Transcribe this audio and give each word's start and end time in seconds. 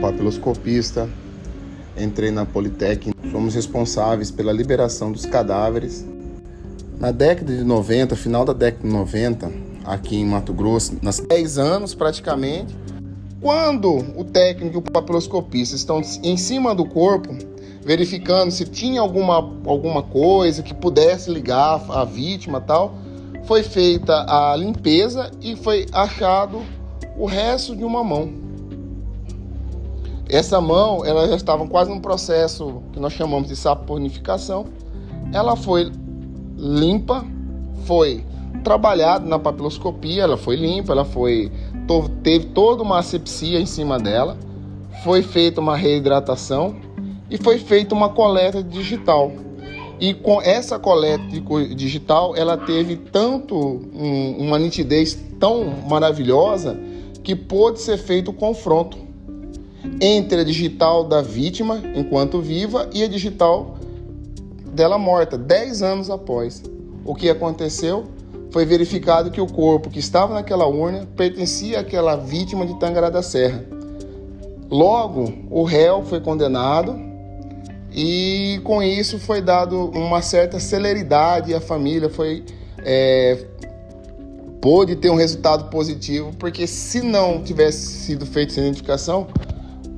papiloscopista, 0.00 1.08
entrei 1.96 2.30
na 2.30 2.46
Politécnica. 2.46 3.18
Somos 3.30 3.54
responsáveis 3.54 4.30
pela 4.30 4.52
liberação 4.52 5.12
dos 5.12 5.26
cadáveres. 5.26 6.06
Na 6.98 7.10
década 7.10 7.56
de 7.56 7.62
90, 7.62 8.16
final 8.16 8.44
da 8.44 8.52
década 8.52 8.86
de 8.86 8.92
90, 8.92 9.52
aqui 9.84 10.16
em 10.16 10.24
Mato 10.24 10.52
Grosso, 10.52 10.96
nas 11.02 11.20
10 11.20 11.58
anos 11.58 11.94
praticamente, 11.94 12.76
quando 13.40 13.98
o 14.16 14.24
técnico 14.24 14.76
e 14.76 14.78
o 14.78 14.82
papiloscopista 14.82 15.76
estão 15.76 16.02
em 16.22 16.36
cima 16.36 16.74
do 16.74 16.84
corpo, 16.84 17.36
verificando 17.84 18.50
se 18.50 18.64
tinha 18.64 19.00
alguma, 19.00 19.36
alguma 19.36 20.02
coisa 20.02 20.62
que 20.62 20.74
pudesse 20.74 21.30
ligar 21.30 21.84
a 21.88 22.04
vítima 22.04 22.60
tal, 22.60 22.94
foi 23.44 23.62
feita 23.62 24.26
a 24.28 24.56
limpeza 24.56 25.30
e 25.40 25.54
foi 25.56 25.86
achado 25.92 26.60
o 27.16 27.26
resto 27.26 27.76
de 27.76 27.84
uma 27.84 28.02
mão. 28.02 28.47
Essa 30.28 30.60
mão, 30.60 31.04
ela 31.06 31.26
já 31.26 31.36
estava 31.36 31.66
quase 31.66 31.90
num 31.90 32.00
processo 32.00 32.82
que 32.92 33.00
nós 33.00 33.14
chamamos 33.14 33.48
de 33.48 33.56
saponificação. 33.56 34.66
Ela 35.32 35.56
foi 35.56 35.90
limpa, 36.56 37.24
foi 37.84 38.24
trabalhada 38.62 39.26
na 39.26 39.38
papiloscopia, 39.38 40.24
ela 40.24 40.36
foi 40.36 40.56
limpa, 40.56 40.92
ela 40.92 41.04
foi 41.04 41.50
teve 42.22 42.46
toda 42.46 42.82
uma 42.82 42.98
asepsia 42.98 43.58
em 43.58 43.64
cima 43.64 43.98
dela, 43.98 44.36
foi 45.02 45.22
feita 45.22 45.58
uma 45.58 45.74
reidratação 45.74 46.76
e 47.30 47.38
foi 47.38 47.58
feita 47.58 47.94
uma 47.94 48.10
coleta 48.10 48.62
digital. 48.62 49.32
E 49.98 50.12
com 50.12 50.42
essa 50.42 50.78
coleta 50.78 51.24
digital, 51.74 52.36
ela 52.36 52.58
teve 52.58 52.96
tanto 52.96 53.56
um, 53.56 54.36
uma 54.38 54.58
nitidez 54.58 55.18
tão 55.40 55.64
maravilhosa 55.88 56.78
que 57.24 57.34
pôde 57.34 57.80
ser 57.80 57.96
feito 57.96 58.30
o 58.30 58.34
confronto 58.34 59.07
entre 60.00 60.40
a 60.40 60.44
digital 60.44 61.04
da 61.04 61.22
vítima 61.22 61.82
enquanto 61.94 62.40
viva 62.40 62.88
e 62.92 63.02
a 63.02 63.08
digital 63.08 63.76
dela 64.72 64.98
morta, 64.98 65.36
10 65.36 65.82
anos 65.82 66.10
após. 66.10 66.62
O 67.04 67.14
que 67.14 67.28
aconteceu? 67.28 68.06
Foi 68.50 68.64
verificado 68.64 69.30
que 69.30 69.40
o 69.40 69.46
corpo 69.46 69.90
que 69.90 69.98
estava 69.98 70.34
naquela 70.34 70.66
urna 70.66 71.06
pertencia 71.16 71.80
àquela 71.80 72.16
vítima 72.16 72.66
de 72.66 72.78
Tangará 72.78 73.10
da 73.10 73.22
Serra. 73.22 73.64
Logo, 74.70 75.32
o 75.50 75.64
réu 75.64 76.04
foi 76.04 76.20
condenado 76.20 76.98
e 77.92 78.60
com 78.64 78.82
isso 78.82 79.18
foi 79.18 79.40
dado 79.40 79.90
uma 79.90 80.22
certa 80.22 80.60
celeridade 80.60 81.54
à 81.54 81.60
família, 81.60 82.08
foi 82.08 82.44
é, 82.84 83.46
pôde 84.60 84.96
ter 84.96 85.10
um 85.10 85.14
resultado 85.14 85.70
positivo, 85.70 86.32
porque 86.38 86.66
se 86.66 87.00
não 87.00 87.42
tivesse 87.42 87.86
sido 87.86 88.26
feita 88.26 88.52
essa 88.52 88.60
identificação, 88.60 89.26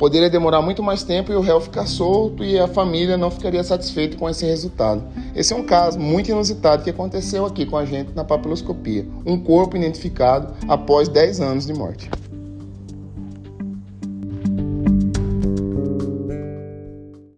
poderia 0.01 0.31
demorar 0.31 0.63
muito 0.63 0.83
mais 0.83 1.03
tempo 1.03 1.31
e 1.31 1.37
o 1.37 1.43
réu 1.43 1.61
ficar 1.61 1.85
solto 1.85 2.43
e 2.43 2.59
a 2.59 2.67
família 2.67 3.19
não 3.19 3.31
ficaria 3.31 3.63
satisfeita 3.63 4.17
com 4.17 4.31
esse 4.31 4.47
resultado. 4.47 5.05
Esse 5.37 5.53
é 5.53 5.57
um 5.57 5.63
caso 5.63 6.01
muito 6.01 6.31
inusitado 6.31 6.83
que 6.83 6.89
aconteceu 6.89 7.45
aqui 7.45 7.67
com 7.67 7.77
a 7.77 7.85
gente 7.85 8.15
na 8.15 8.25
papiloscopia. 8.25 9.07
Um 9.27 9.39
corpo 9.39 9.77
identificado 9.77 10.55
após 10.67 11.07
10 11.07 11.43
anos 11.43 11.67
de 11.67 11.75
morte. 11.75 12.09